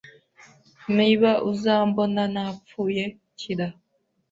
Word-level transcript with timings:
Niba 0.97 1.29
uzambona 1.51 2.21
napfuye.kira, 2.33 3.67